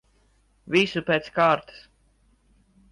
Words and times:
Visu 0.75 1.03
pēc 1.11 1.31
kārtas. 1.37 1.87